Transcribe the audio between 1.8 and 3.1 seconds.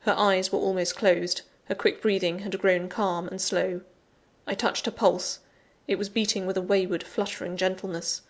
breathing had grown